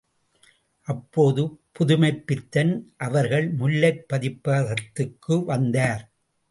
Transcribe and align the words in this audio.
அப்போது 0.87 1.43
புதுமைப்பித்தன் 1.79 2.73
அவர்கள் 2.97 3.53
முல்லைப் 3.53 4.05
பதிப்பகத்துககு 4.13 5.45
வந்தார். 5.45 6.03